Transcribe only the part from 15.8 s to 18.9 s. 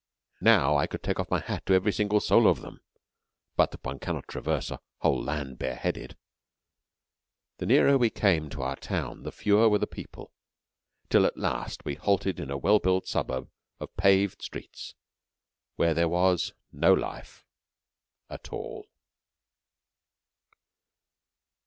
there was no life at all.